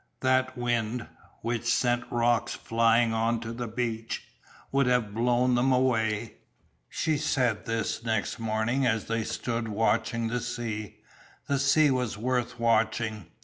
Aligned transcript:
That 0.21 0.57
wind, 0.57 1.05
which 1.43 1.65
sent 1.71 2.05
rocks 2.11 2.55
flying 2.55 3.13
on 3.13 3.39
to 3.41 3.53
the 3.53 3.67
beach, 3.67 4.23
would 4.71 4.87
have 4.87 5.13
blown 5.13 5.53
them 5.53 5.71
away. 5.71 6.37
She 6.89 7.19
said 7.19 7.67
this 7.67 8.03
next 8.03 8.39
morning 8.39 8.83
as 8.83 9.05
they 9.05 9.23
stood 9.23 9.67
watching 9.67 10.27
the 10.29 10.39
sea. 10.39 11.01
The 11.45 11.59
sea 11.59 11.91
was 11.91 12.17
worth 12.17 12.59
watching. 12.59 13.27